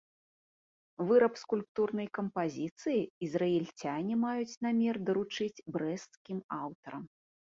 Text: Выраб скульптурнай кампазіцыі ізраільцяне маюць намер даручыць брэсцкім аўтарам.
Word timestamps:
Выраб 1.09 1.33
скульптурнай 1.41 2.07
кампазіцыі 2.17 3.01
ізраільцяне 3.27 4.15
маюць 4.25 4.57
намер 4.69 4.95
даручыць 5.09 5.63
брэсцкім 5.75 6.37
аўтарам. 6.61 7.03